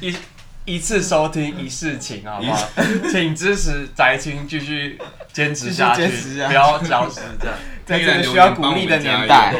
[0.00, 0.16] 一。
[0.68, 2.68] 一次收听一世情，好不好？
[3.10, 4.98] 请支持宅青继续
[5.32, 6.06] 坚持下去，
[6.46, 7.20] 不要消失。
[7.40, 9.54] 这样，在这个需要鼓励的年代，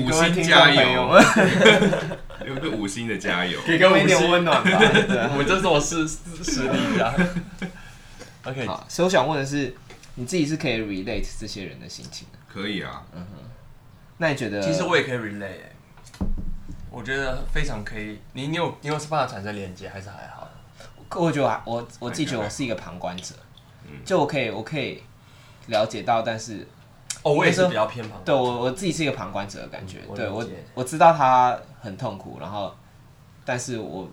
[0.00, 1.20] 五星加油！
[2.46, 4.70] 有 个五星的加油，给我一点温暖吧。
[5.32, 7.28] 我们这是我实实力的。
[8.44, 9.74] OK，好，所以我想问的是，
[10.14, 12.38] 你自己是可以 relate 这些人的心情的？
[12.48, 13.44] 可以啊，嗯哼。
[14.16, 14.62] 那你觉得？
[14.62, 15.70] 其实我也可以 relate。
[16.92, 20.46] 我觉得非常可以，你你有你有办法产生连接，还是还好？
[21.14, 23.34] 我觉得我我自己觉得我是一个旁观者，
[24.04, 25.02] 就我可以我可以
[25.66, 26.66] 了解到，但是
[27.22, 32.74] 哦，我也是比较偏旁，对我我自己是一个旁观者的感觉，对我我知道他很痛苦，然后
[33.44, 34.08] 但是我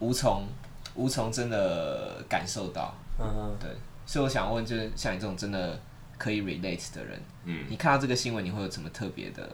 [0.00, 0.46] 无从
[0.94, 3.70] 无从真的感受到，嗯嗯，对，
[4.04, 5.78] 所以我想问，就是像你这种真的
[6.18, 9.48] 可以 relate 的人，嗯，你看到这个新闻，你会有什么特别的？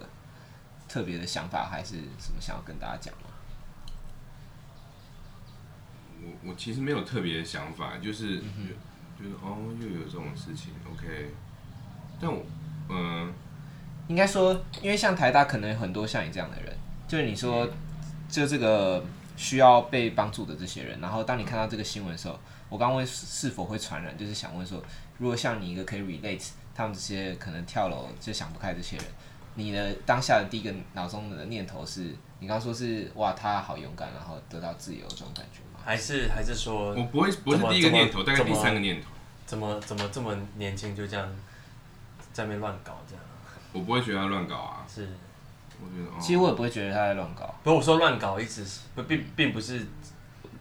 [0.88, 3.20] 特别的想法还是什么想要跟大家讲吗？
[6.20, 11.32] 我我其实没有特别的想法，就是、就是哦，又有这种事情，OK。
[12.20, 12.44] 但我
[12.88, 13.32] 嗯，
[14.08, 17.72] 应该说，因为像台大可能有很多像你这样的人，就是你说，嗯、
[18.28, 19.04] 就这个
[19.36, 24.82] 需要被帮助的这些人，然后当你看到这个新闻的时候，我刚问是否会传染，就是想问说，
[25.18, 29.06] 如果像你一个可以 relate 他们这些可能跳楼就想不开这些人。
[29.58, 32.02] 你的当下的第一个脑中的念头是，
[32.38, 35.80] 你刚刚说是哇，他好勇敢，然后得到自由这种感觉吗？
[35.84, 39.08] 还是还是说，我不会不是第一个念头，大概第三个念头。
[39.44, 41.28] 怎么怎么这么年轻就这样
[42.32, 43.24] 在那边乱搞这样？
[43.72, 44.86] 我不会觉得他乱搞啊。
[44.88, 45.08] 是，
[45.80, 47.52] 我觉得，其实我也不会觉得他在乱搞。
[47.64, 49.84] 不是我说乱搞，一直是不并并不是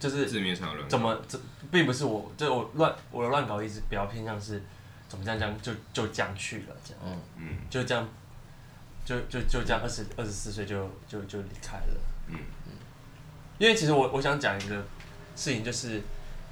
[0.00, 0.88] 就是字面上乱。
[0.88, 1.38] 怎么这
[1.70, 4.60] 并不是我，就我乱我的乱搞一直比较偏向是
[5.08, 8.08] 怎么这样这样就就这样去了这样，嗯嗯，就这样。
[9.08, 12.00] 就就就这样，二十二十四岁就就就离开了。
[12.26, 12.72] 嗯嗯，
[13.56, 14.76] 因为其实我我想讲一个
[15.34, 16.02] 事情，就是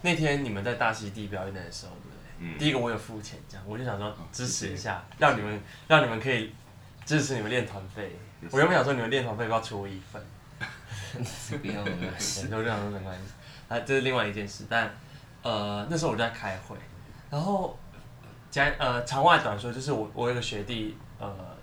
[0.00, 2.16] 那天你们在大溪地表演的时候，对不对？
[2.38, 6.50] 嗯、第一个我有付钱，这样我就想说支持一下，哦、让你们让你们可以
[7.04, 8.16] 支持你们练团费。
[8.50, 10.22] 我原本想说你们练团费要不要出我一份？
[11.60, 13.22] 不用，没关系，都这样都没关系。
[13.68, 14.90] 啊，这是另外一件事，但
[15.42, 16.74] 呃那时候我就在开会，
[17.30, 17.78] 然后
[18.50, 21.55] 讲呃长话短说，就是我我有个学弟呃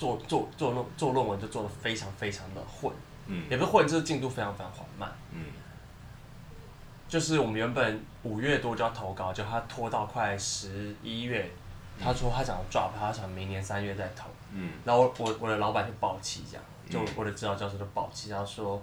[0.00, 2.90] 做做做论做论文就做的非常非常的混，
[3.26, 5.44] 嗯，也不是混，就是进度非常非常缓慢，嗯，
[7.06, 11.50] 就是我们原本五月多就要投稿，就他拖到快十一月，
[12.02, 16.64] 他说他想要 drop，他想明年三月再投，嗯，然后我我我的老板就爆气这样。
[16.88, 18.82] 就我的指导教授就爆气，他说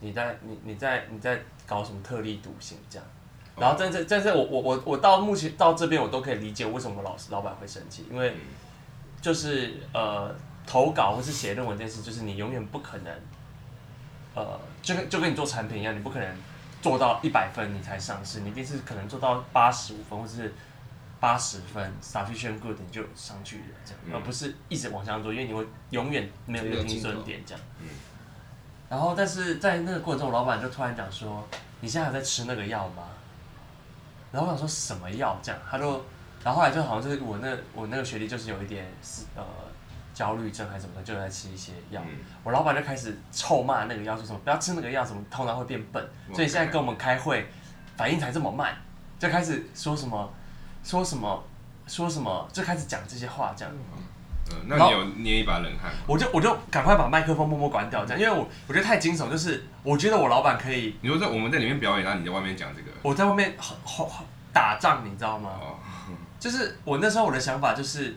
[0.00, 3.06] 你在你你在你在搞什么特立独行这样，
[3.54, 8.34] 然后但是但是我我我我到目前到这边我都可以理解为什么老师老板会生气，因为
[9.20, 10.34] 就是呃
[10.66, 13.12] 投稿或是写论文这件事，就是你永远不可能
[14.34, 16.36] 呃就跟就跟你做产品一样，你不可能
[16.80, 20.54] 做到一百分你才上市，你一定是可能做到八十五分或是。
[21.20, 27.64] 八十分，sufficient good 你就上去了，这样，嗯、而不是一直往上做，因为你会永远没有一个停损点，这样。
[27.80, 27.88] 嗯、
[28.88, 31.44] 然后，但是在那个过程中，老板就突然讲说
[31.82, 33.02] ：“你现在还在吃那个药吗？”
[34.30, 35.36] 然后我想说什么药？
[35.42, 36.04] 这样，他就，
[36.48, 39.44] 然后后来就好像就是我那我那个学弟就是有一点是呃
[40.14, 42.00] 焦虑症还是什么的，就在吃一些药。
[42.08, 47.46] 嗯、我老板就开始臭骂那个药，说什么不要吃那个药，什么头脑会变笨，所以现在跟我们开会
[47.98, 48.74] 反应才这么慢，
[49.18, 50.32] 就开始说什么。
[50.82, 51.44] 说什么？
[51.86, 52.48] 说什么？
[52.50, 53.74] 就开始讲这些话，这样。
[54.50, 55.92] 嗯，那你有捏一把冷汗？
[56.06, 60.96] 我就我就赶快把麦克风默默关掉，这样，因为我我觉得太惊悚，就是我觉得我老板可以。
[61.02, 62.88] 你说在我们在里面表演，然后你在外面讲这个？
[63.02, 63.54] 我在外面
[64.50, 65.50] 打仗，你知道吗？
[65.60, 65.74] 哦。
[66.38, 68.14] 就是我那时候我的想法就是，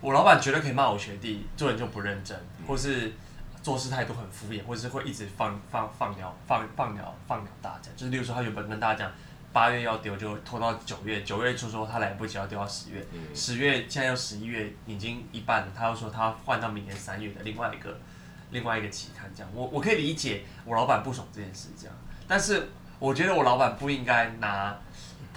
[0.00, 3.12] 我老板绝对可以骂我学弟做人就不认真，或是
[3.62, 9.12] 做事态度很敷衍，或是会一直放放放鸟放放鸟放鸟大家，就是例如说他原本跟大家讲。
[9.50, 17.98] 八月要丢就拖到九月，九月初说他来不及要丢到十月，十、嗯、月现在又十一月已经一半了，他又说他换到明年三月的另外一个
[18.50, 21.96] 另外一个期刊这样，我我可以理解我老板不爽这件事这样，
[22.28, 24.78] 但是我觉得我老板不应该拿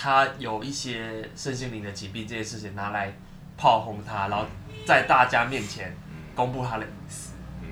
[0.02, 3.14] 他有一些身心灵的疾病这些事情拿来
[3.56, 4.44] 炮轰他，然后
[4.84, 5.96] 在大家面前
[6.34, 7.68] 公布他的隐私，嗯，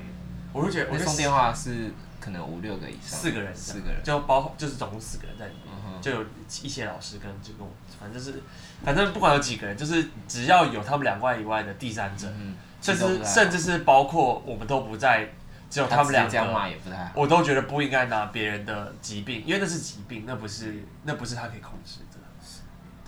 [0.54, 4.00] 我就觉得我通电话是可能五六个以上，四个人，四个人。
[4.04, 5.74] 就包就是总共四个人在里面。
[6.00, 6.24] 就有
[6.62, 8.42] 一些老师跟就跟我，反正就是，
[8.86, 15.28] 反正不管有几个人，就是只要有他们两个以外的第三者，嗯、甚至甚至是包括我们都不在，
[15.68, 16.78] 只有他们两个，
[17.16, 22.00] 我都觉得不应该拿别人的疾病，因为那是疾病，那不是那不是他可以控制。
[22.02, 22.09] 的。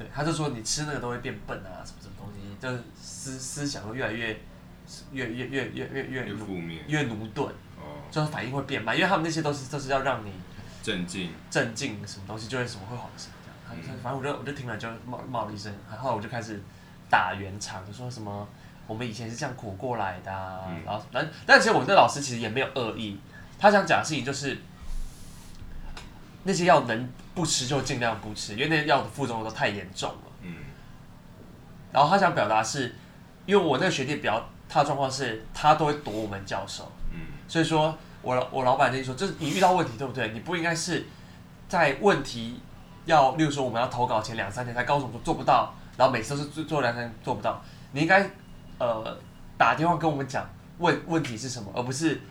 [0.02, 4.28] 对，他就说你吃那个都会变笨啊，什么什么东西，就是思思想会越来越
[5.12, 10.32] 越越越越越越越负面，越駑钝，哦，就是反应会变慢，因为他们那些都是都是要让你。
[10.84, 16.60] 镇静，镇静，什么东西就会什么会好什么这样，他反正我就我就听了就冒冒了一声，然后我就开始
[17.08, 18.48] 打圆场，就说什么
[18.88, 23.20] 我们以前是这样苦过来的，啊，嗯、然后但但其实我们的老师其实也没有恶意，
[23.60, 24.58] 他想讲的事情就是
[26.46, 30.32] 那些要能不吃就尽量不吃，因为那些药的副作用都太严重了。
[30.42, 30.56] 嗯，
[31.92, 32.96] 然后他想表达是，
[33.46, 37.98] 因为我那个学弟比较他的状况是，他都会躲我们教授，嗯，所以说。
[38.24, 40.30] 我老我老板跟你说，就是你遇到问题对不对？
[40.30, 41.08] 你不应该是
[41.68, 42.62] 在问题
[43.06, 47.60] 要，例如说我们要投稿前两三天才告诉我们做不到，然后每次都是做做两三天做不到。
[47.94, 48.30] 你应该
[48.78, 49.18] 呃
[49.58, 52.22] 打电话跟我们讲问问题是什么，而不是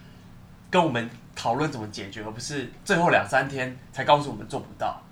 [0.70, 5.02] 跟我们讨论怎么解决，而不是最后两三天才告诉我们做不到。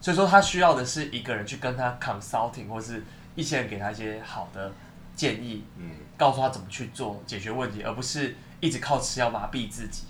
[0.00, 3.02] 所以说他需要的是一个人去跟他 consulting，或是
[3.34, 4.72] 一些人给他一些好的
[5.14, 10.04] 建议，嗯，告诉他怎么去做解决问题，而不是一直靠吃药麻痹自己。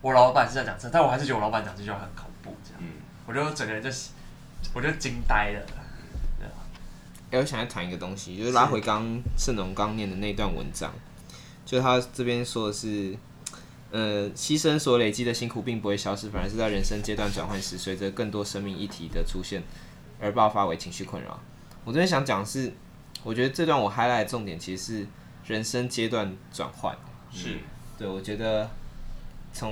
[0.00, 2.88] 我老板是在讲这，但我还是觉得我老板讲这句话很恐怖，这样，嗯、
[3.24, 3.88] 我就整个人就，
[4.74, 5.66] 我就惊呆了。
[6.38, 6.52] 对啊，
[7.30, 10.92] 哎，我想要谈一个东西，就是拉回刚盛龙刚念的那段文章，
[11.64, 13.16] 就他这边说的是，
[13.92, 19.62] 呃，牺牲所累积的辛苦并不会消失，反而是在人生阶段转换时，随着更多生命议题的出现
[20.18, 21.38] 而爆发为情绪困扰。
[21.84, 22.72] 我这边想讲的是，
[23.22, 25.06] 我觉得这段我 highlight 的重点其实是
[25.46, 26.92] 人生阶段转换，
[27.30, 27.58] 是、嗯、
[27.98, 28.68] 对，我觉得。
[29.54, 29.70] 从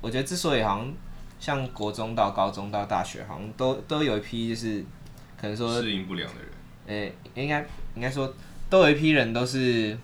[0.00, 0.94] 我觉得之所以好像
[1.38, 4.82] 像国中到高中到大学，好像都都有一批就是
[5.38, 6.50] 可能说适应不良的人，
[6.86, 7.60] 诶、欸，应该
[7.94, 8.32] 应该说
[8.70, 9.94] 都有一批人都是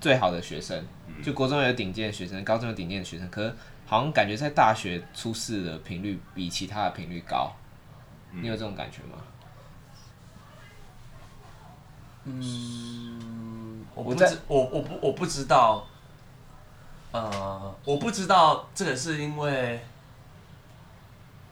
[0.00, 0.82] 最好的学生，
[1.22, 3.54] 就国中有顶尖的学生，高中有顶尖的学生，可是
[3.86, 7.52] 好像感觉在大学出事的频率比其他的频率高，
[8.32, 9.18] 你有这种感觉吗？
[12.24, 15.86] 嗯，我不知我我不我不知道。
[17.12, 19.80] 呃，我不知道这个是因为，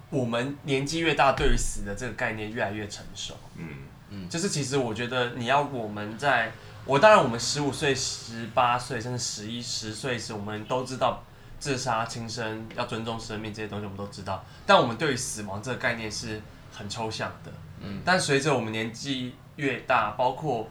[0.09, 3.35] 我们年纪越大，对于死的这个概念越来越成熟。
[3.57, 3.69] 嗯
[4.11, 6.53] 嗯，就是其实我觉得你要我们在，
[6.88, 11.22] 我当然我们十五岁、十八岁，甚至十一、十岁时，我们都知道
[11.59, 14.42] 自杀、轻生要尊重生命这些东西，我们都知道。
[14.64, 16.40] 但我们对于死亡这个概念是
[16.72, 17.53] 很抽象的。
[17.83, 20.66] 嗯，但随着我们年纪越大，包括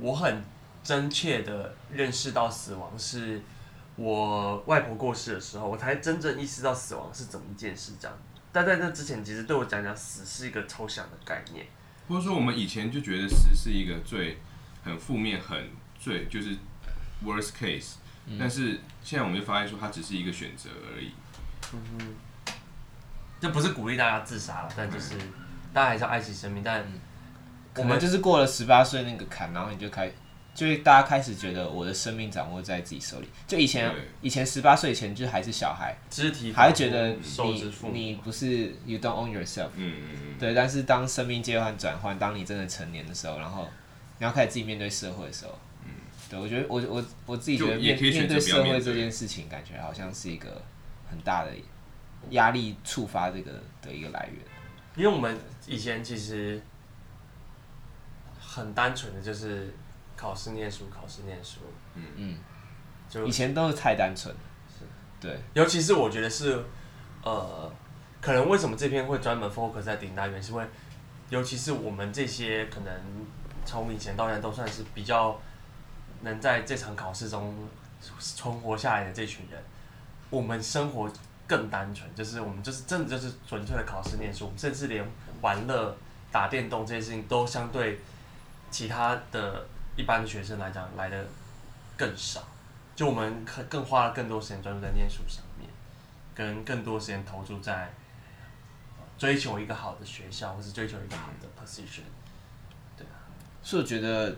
[0.00, 0.42] 我很
[0.82, 3.40] 真切的认识到死亡是。
[3.98, 7.92] 我外婆过世的时候，我才真正意识到死亡是怎么一件事。
[7.98, 8.14] 这样，
[8.52, 11.64] 但在这之前，其实对我讲讲，死是一个抽象的概念。
[12.06, 14.36] 或者说，我们以前就觉得死是一个最
[14.86, 15.68] 很负面、很
[16.00, 16.56] 最就是
[17.22, 17.96] worst case，
[18.26, 18.36] 嗯。
[18.38, 21.10] 但是现在我们就发现说，它只是一个选择而已。
[21.74, 22.54] 嗯哼，
[23.40, 25.18] 这不是鼓励大家自杀了，但就是
[25.74, 26.62] 大家还是要爱惜生命。
[26.62, 26.84] 但
[27.74, 30.10] 我们就是过了十八岁那个坎，然后你就开。
[30.54, 33.28] 就是大家开始觉得我的生命掌握在自己手里。
[33.46, 39.68] 就以前，以前十八岁以前就还是小孩，肢体还会觉得你你不是 you don't own yourself。
[39.76, 40.38] 嗯嗯嗯。
[40.38, 43.68] 对，但是当生命阶段转换，当你真的成年的时候，然后
[44.18, 45.90] 你要开始自己面对社会的时候，嗯，
[46.30, 50.62] 对我觉得我我我自己觉得面面对社会这件事情，感觉好像是一个
[51.10, 51.52] 很大的
[52.30, 53.52] 压力触发这个
[53.82, 54.42] 的一个来源。
[54.96, 56.62] 因为我们以前其实
[58.38, 59.74] 很单纯的就是。
[60.18, 61.60] 考试念书，考试念书。
[61.94, 62.38] 嗯嗯，
[63.06, 64.34] 就以前都是太单纯。
[64.66, 64.86] 是，
[65.20, 65.38] 对。
[65.52, 66.64] 尤其是我觉得是，
[67.22, 67.70] 呃，
[68.22, 70.66] 可能为什么这篇会专门 focus 在顶大元，是因为，
[71.28, 72.90] 尤其是我们这些可能
[73.66, 75.38] 从以前到现在都算是比较
[76.22, 77.68] 能在这场考试中
[78.18, 79.62] 存活下来的这群人，
[80.30, 81.10] 我们生活
[81.46, 85.04] 更单纯，就是我们就是真的就是纯粹的考试念书，甚至连
[85.42, 85.94] 玩乐、
[86.32, 88.00] 打电动这些事情都相对
[88.70, 89.66] 其他的。
[89.98, 91.26] 一般学生来讲，来的
[91.96, 92.46] 更少，
[92.94, 95.66] 就我们可更花了更多时间专注在念书上面，
[96.34, 97.90] 跟更多时间投注在
[99.16, 102.02] 追求一个好的学校，或是追求一个好的 position。
[103.66, 104.36] 所以我觉得，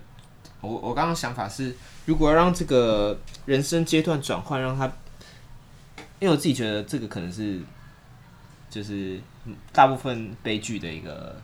[0.62, 4.86] 我我刚刚想法是，如果要让这个人生阶段转换，让他，
[6.18, 7.60] 因为我自己觉得这个可能是，
[8.70, 9.20] 就是
[9.74, 11.36] 大部分悲剧的一个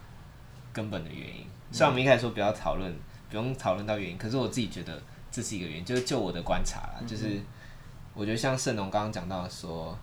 [0.73, 1.47] 根本的原因。
[1.71, 2.91] 虽然我们一开始说不要讨论。
[3.31, 7.41] 不用讨论到原因，可是我自己觉得这是一个原因，就是就我的观察啦，嗯、就是
[8.13, 9.99] 我觉得像盛龙刚刚讲到说，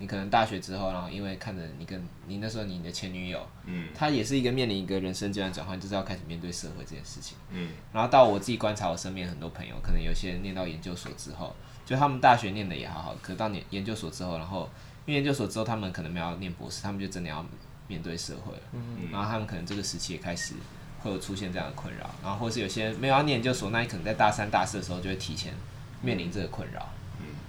[0.00, 14.68] 你可能大学之后，然后因为看着你跟你那时候你的前女友，嗯，她也是一个面临一个人生阶段转换，就是要开始面对社会这件事情，嗯，然后到我自己观察我身边很多朋友，可能有些人念到研究所之后，就他们大学念的也好好，可是到研研究所之后，然后
[15.06, 17.44] 因为研究所之后他们可能没有念博士，他们就真的要
[17.86, 20.54] 面对社会了，嗯，然后他们可能这个时期也开始。
[21.02, 25.54] 会有出现这样的困扰，然后或是有些没有要念研究所，那你可能在大三、大四的时候就会提前
[26.02, 26.86] 面临这个困扰。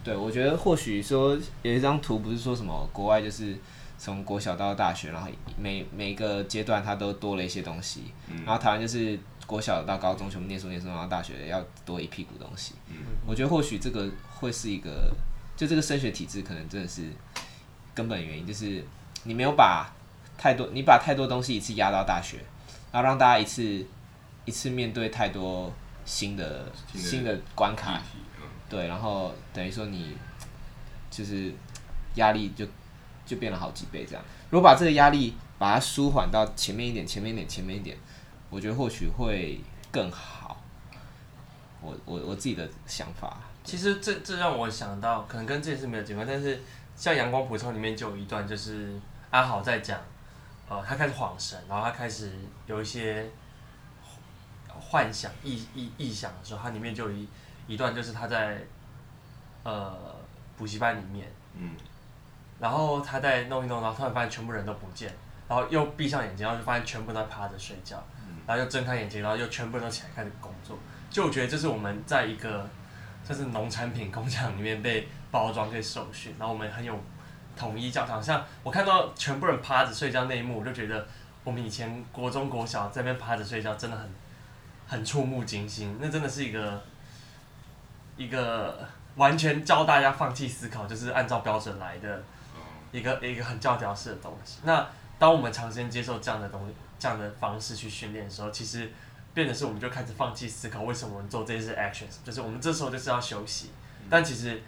[0.02, 3.58] 嗯，对，我觉得或许说有一张图，不是说什么国外就是
[3.98, 12.74] 从国小到大学，然后每每个阶段它都多了一些东西，嗯，然后台湾就是国小到高中全部念书念书，然后大学要多一屁股东西。
[12.90, 14.10] 嗯，我觉得或许这个
[14.40, 15.14] 会是一个，
[15.56, 17.04] 就这个升学体制可能真的是
[17.94, 18.84] 根本原因，就是
[19.24, 19.92] 你没有把
[20.38, 22.38] 太多，你把太多东西一次压到大学。
[22.92, 23.86] 然后让大家一次
[24.44, 25.72] 一次面对太多
[26.04, 28.02] 新的新的关卡，
[28.72, 30.16] 对，然后等于说你
[31.10, 31.54] 就是
[32.16, 32.66] 压力就
[33.26, 34.24] 就变了好几倍这样。
[34.50, 37.98] 如果把这个压力把它舒缓到前面一点，前面一点，前面一点，
[38.50, 39.60] 我觉得或许会
[39.92, 40.56] 更好。
[41.82, 43.38] 我我我自己的想法。
[43.66, 46.62] 其实这这让我想到，可能跟这件事没有结关，但是
[46.96, 48.98] 像《阳光普照》里面就有一段，就是
[49.32, 50.00] 阿豪在讲。
[50.70, 52.32] 呃，他开始恍神，然后他开始
[52.66, 53.30] 有一些
[54.70, 57.28] 幻想、臆臆臆想的时候，他里面就有一
[57.74, 58.62] 一段，就是他在
[59.64, 59.96] 呃
[60.58, 61.72] 补习班里面，嗯，
[62.60, 65.12] 然后他在弄一弄，然后突然发现全部人都不见，
[65.48, 68.04] 然后又闭上眼睛，然后就发现全部都在趴着睡觉，
[68.46, 70.78] 然后又睁开眼睛，然后又全部人都起来开始工作。
[71.10, 72.70] 就我觉得这是我们在一个
[73.28, 76.98] 就是农产品工厂里面被包装、被受训，然后我们很有。
[77.54, 81.06] 统一教堂，像我看到全部人趴着睡觉那一幕，我就觉得
[81.44, 84.10] 我们以前国中国小在那边趴着睡觉，真的很
[84.88, 85.98] 很触目惊心。
[86.00, 86.82] 那真的是一个
[88.24, 92.24] 一个完全教大家放弃思考，就是按照标准来的
[92.92, 94.60] 一个一个很教条式的东西。
[94.64, 98.92] 那当我们长时间接受这样的东西、这样的方式去训练的时候，其实
[99.34, 103.72] 变的是我们就开始放弃思考，为什么我们做这些 actions，就是我们这时候就是要休息。
[104.10, 104.62] 但其实。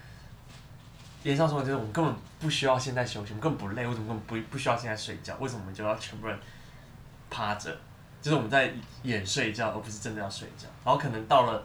[1.25, 5.33] 年少时候就是我们根本不需要现在休息，我们根本不累，为什么根本不不需要现在睡觉？
[5.39, 6.37] 为什么我们就要全部人
[7.29, 7.73] 趴着？
[8.21, 8.73] 就是我们在
[9.03, 10.67] 演睡觉，而不是真的要睡觉。
[10.83, 11.63] 然后可能到了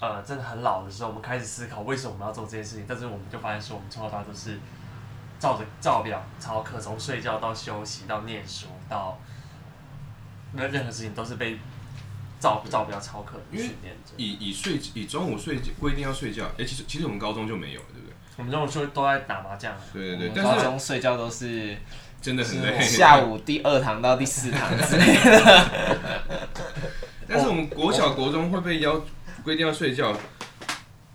[0.00, 4.58] 呃真的很老的时候，我们开始思考为什么我们要做这件事情，但是我们就发现说，我们从小到大都是
[5.38, 9.18] 照着照表操课，从睡觉到休息到念书到
[10.52, 11.58] 那任何事情都是被
[12.40, 14.12] 照照表操课训练着。
[14.16, 18.14] 以以睡以中午睡规定要睡觉，哎、欸，其实其实我们高中就没有，对不对？
[18.36, 19.74] 我们中午睡都在打麻将。
[19.92, 21.76] 对对对，高中睡觉都是
[22.22, 25.70] 真的很累， 下午第二堂到第四堂之类的。
[27.28, 29.02] 但是我们国小国中会被要
[29.44, 30.16] 规定要睡觉，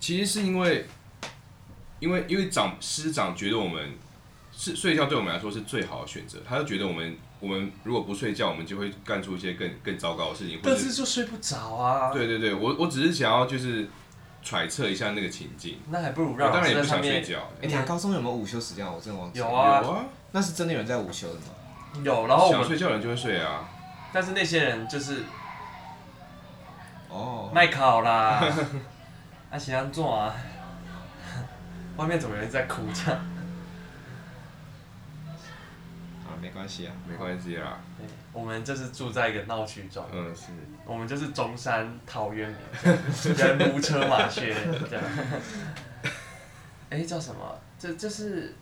[0.00, 0.86] 其实是因为
[2.00, 3.92] 因为因为长师长觉得我们
[4.52, 10.60] 是睡觉对我们来说是最好的选择，他就觉得我们我们如果不睡觉，我们就会干出一些更更糟糕的事情。
[10.62, 12.12] 但是就睡不着啊！
[12.12, 13.88] 对对对，我我只是想要就是
[14.42, 15.78] 揣测一下那个情境。
[15.90, 17.38] 那还不如让我当然也不想睡觉。
[17.62, 18.86] 哎，你们高中有没有午休时间？
[18.86, 19.38] 我真的忘记。
[19.38, 22.02] 有啊有啊，那是真的有人在午休的吗？
[22.02, 23.68] 有，然后想睡觉的人就会睡啊。
[24.12, 25.22] 但是那些人就是。
[27.14, 28.42] 哦，麦考啦，
[29.52, 30.34] 那 是安怎啊？
[31.96, 33.20] 外面怎么有人在哭这样？
[36.26, 37.78] 啊，没关系啊，没关系啊。
[37.96, 40.04] 对，我们就是住在一个闹区中。
[40.12, 40.46] 嗯，是。
[40.84, 42.58] 我们就是中山陶渊明，
[43.36, 44.52] 人无车马喧
[44.90, 45.04] 这样。
[46.90, 47.56] 哎、 欸，叫什么？
[47.78, 48.56] 这这是。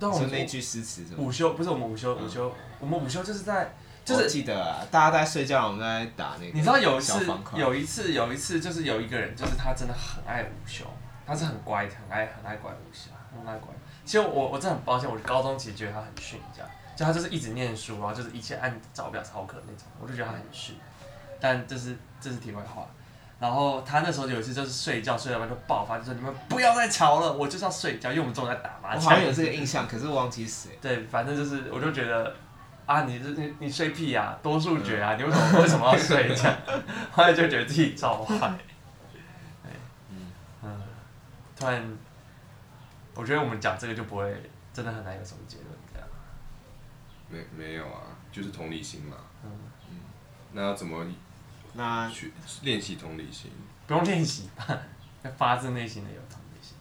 [0.00, 1.04] 对，我们那句诗词。
[1.16, 3.72] 午休不是我们午休，午休，我们午休就是在。
[4.08, 6.52] 就是记得啊，大家在睡觉，我们在打那个。
[6.54, 10.84] 你知道有一次，有一次，有一次，就是有一个人，就是他真的很爱午休，
[11.26, 13.68] 他是很乖，很爱很爱管午休，很爱管。
[14.04, 20.76] 其实我我真的很抱歉，我高中其实觉得他很逊，这样，就他就是一直念书，然后就是一切按照表操课那种，我就觉得他很逊。
[21.38, 22.86] 但这是这是题外话。
[23.38, 29.04] 然后他那时候有一次就是睡觉睡到一半就爆发，就说你们不要再吵了，我就是要睡觉，因为我们中午在打麻将。
[29.04, 30.76] 我好像有这个印象，可是我忘记谁。
[30.80, 32.34] 对，反正就是我就觉得。
[32.88, 36.56] 啊，你这你你睡屁呀，多数觉啊，你为什么为什么要睡这样？
[37.12, 38.50] 后来就觉得自己超坏。
[40.10, 40.32] 嗯
[40.62, 40.82] 嗯，
[41.54, 41.86] 突然，
[43.14, 46.08] 我觉得我们讲这个就不会真的很难有什么结论这样。
[47.28, 48.00] 没没有啊，
[48.32, 49.18] 就是同理心嘛。
[49.44, 49.50] 嗯
[49.90, 49.96] 嗯，
[50.52, 51.04] 那要怎么？
[51.74, 52.32] 那去
[52.62, 53.50] 练习同理心？
[53.86, 54.66] 不用练习吧，
[55.22, 56.74] 要发自内心的有同理心。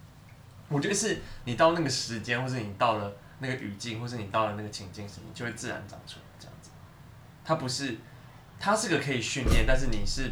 [0.69, 3.13] 我觉得是你到那个时间，或是你到了。
[3.39, 6.71] 那个语境，或是你到了那个情境时，你就会自然长出来这样子。
[7.45, 7.97] 它不是，
[8.59, 10.31] 它是个可以训练，但是你是，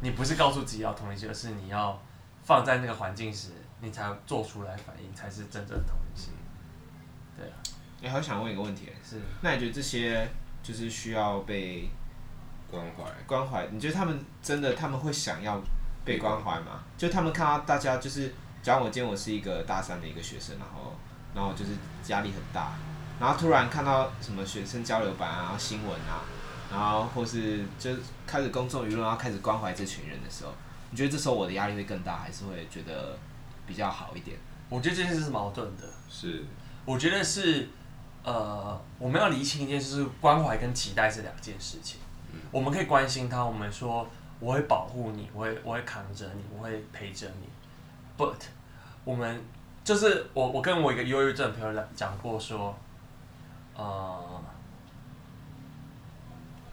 [0.00, 2.00] 你不是告诉自己要同理心，而是你要
[2.42, 3.50] 放在那个环境时，
[3.80, 6.32] 你才做出来反应，才是真正的同理心。
[7.36, 7.54] 对啊。
[8.00, 10.28] 你还想问一个问题，是，那你觉得这些
[10.62, 11.88] 就是需要被
[12.70, 13.04] 关怀？
[13.26, 13.66] 关怀？
[13.70, 15.60] 你觉得他们真的他们会想要
[16.04, 16.84] 被关怀吗？
[16.96, 18.32] 就他们看到大家就是，
[18.62, 20.94] 假如我今天我是一个大三的一个学生，然后。
[21.36, 21.72] 然后就是
[22.08, 22.72] 压力很大，
[23.20, 26.24] 然后突然看到什么学生交流版啊、新闻啊，
[26.72, 27.90] 然后或是就
[28.26, 30.52] 开始公众舆论然后开始关怀这群人的时候，
[30.90, 33.18] 你觉得这时候我的压力会更大，还是会觉得
[33.66, 34.38] 比较好一点？
[34.70, 35.82] 我觉得这件事是矛盾的。
[36.08, 36.42] 是，
[36.86, 37.68] 我觉得是，
[38.24, 42.00] 呃，我们要厘清一件事，关怀跟期待是两件事情。
[42.32, 42.40] 嗯。
[42.50, 44.08] 我们可以关心他，我们说
[44.40, 47.46] 我会保护你，我会我会扛着你，我会陪着你
[48.16, 48.34] ，but
[49.04, 49.44] 我们。
[49.86, 52.76] 就是我，我跟我一个忧郁症的朋友讲过说，
[53.76, 54.42] 呃，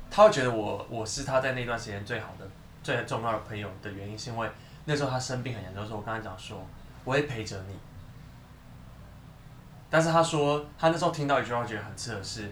[0.09, 2.47] 他会觉得我我是他在那段时间最好的、
[2.81, 4.49] 最重要的朋友的原因，是因为
[4.85, 6.57] 那时候他生病很严重的时候，我跟他讲说
[7.03, 7.75] 我会陪着你。
[9.91, 12.51] 但是他说他那时候听到一句话，觉得很刺耳，是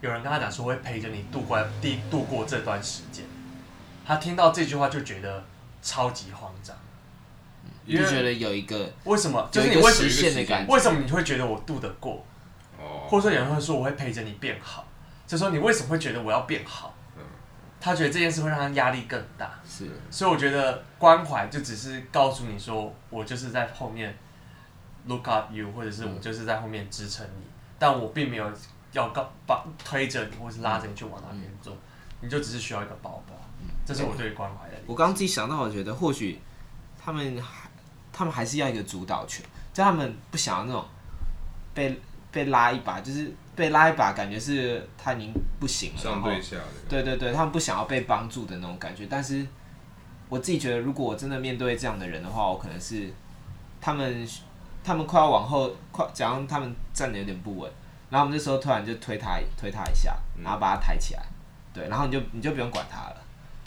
[0.00, 3.24] 有人跟他讲说我会陪着你度过第度过这段时间。
[4.04, 5.44] 他听到这句话就觉得
[5.80, 6.49] 超级慌。
[7.96, 9.48] 就觉得有一个为什么？
[9.50, 10.72] 就是你会实现的感觉？
[10.72, 12.24] 为什么你会觉得我度得过？
[12.78, 14.86] 哦或者说有人会说我会陪着你变好，
[15.26, 16.94] 就说你为什么会觉得我要变好？
[17.16, 17.22] 嗯
[17.80, 19.58] 他觉得这件事会让他压力更大。
[19.68, 24.16] 是，所以我觉得关怀就只是告诉你说，我就是在后面
[25.06, 27.44] look up you，或者是我就是在后面支撑你，
[27.78, 28.50] 但我并没有
[28.92, 31.76] 要告把推着你，或是拉着你去往那边走，
[32.20, 33.34] 你就只是需要一个抱抱。
[33.84, 34.74] 这是我对关怀的。
[34.86, 36.40] 我刚刚自己想到，我觉得或许
[37.02, 37.59] 他们还。
[38.20, 39.42] 他们还是要一个主导权，
[39.72, 40.84] 就他们不想要那种
[41.72, 41.98] 被
[42.30, 45.98] 被拉一把，就是被拉一把，感觉是他已经不行了。
[45.98, 46.64] 上对下的。
[46.86, 49.06] 对对对，他们不想要被帮助的那种感觉。
[49.08, 49.46] 但是
[50.28, 53.10] 我自己觉得，如果我真的面对这样的人的话，我可能是
[53.80, 54.28] 他们
[54.84, 57.72] 他们快要往后，快假如他们站的有点不稳，
[58.10, 60.14] 然后我们这时候突然就推他推他一下，
[60.44, 61.22] 然后把他抬起来，
[61.72, 63.16] 对，然后你就你就不用管他了。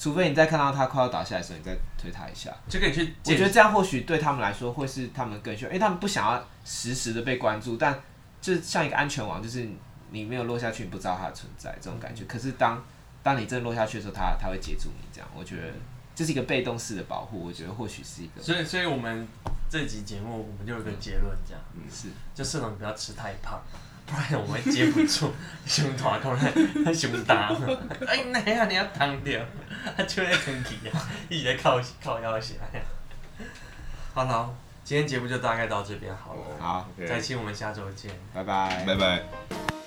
[0.04, 3.16] 除非你在看到它快要倒下来的时候，你再推它一下，就可以去。
[3.24, 7.97] 我觉得这样或许对他们来说会是他们更需要，因为他们不想要时时的被关注，但
[8.41, 9.66] 就像一个安全网，就是
[10.10, 12.26] 你没有落下去，你不知道它的存在这种感觉。
[12.26, 12.84] 可是当
[13.24, 15.72] 当你真的落下去的时候，他他会接住你，这样我觉得
[16.14, 18.41] 这是一个被动式的保护，我觉得或许是一个。
[18.41, 19.26] 所以，所以我们
[19.70, 23.62] 这集节目，我们就有个结论，这样，嗯，是，就社长不要吃太胖，
[24.06, 25.32] 不然我们会接不住，
[25.66, 27.51] 胸大可能他胸大，
[28.08, 29.39] 哎，那呀，你要挡掉，
[29.97, 32.82] 他就在身体啊，一直在靠靠腰起来。
[34.14, 39.83] 好了，今天节目就大概到这边好了，好，再见，我们下周见，拜拜，拜拜。